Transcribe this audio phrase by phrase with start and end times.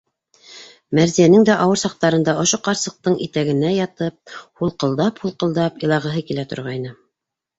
[0.99, 6.95] Мәҙинәнең дә ауыр саҡтарында, ошо ҡарсыҡтың итәгенә ятып, һулҡылдап-һулҡылдап илағыһы килә торғайны.